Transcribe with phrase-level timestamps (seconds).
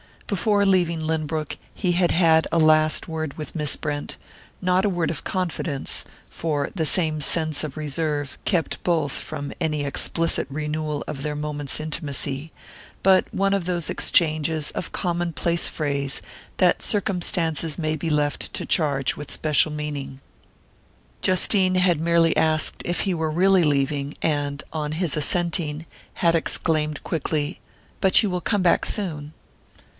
[0.25, 4.15] Before leaving Lynbrook he had had a last word with Miss Brent;
[4.61, 9.83] not a word of confidence for the same sense of reserve kept both from any
[9.83, 12.51] explicit renewal of their moment's intimacy
[13.03, 16.21] but one of those exchanges of commonplace phrase
[16.57, 20.19] that circumstances may be left to charge with special meaning.
[21.21, 27.03] Justine had merely asked if he were really leaving and, on his assenting, had exclaimed
[27.03, 27.59] quickly:
[27.99, 29.33] "But you will come back soon?"